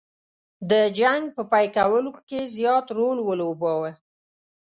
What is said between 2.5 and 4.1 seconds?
زیات رول ولوباوه.